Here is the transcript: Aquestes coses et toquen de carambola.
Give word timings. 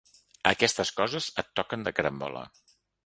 Aquestes 0.51 0.91
coses 1.01 1.27
et 1.43 1.51
toquen 1.61 1.85
de 1.89 1.93
carambola. 1.99 2.43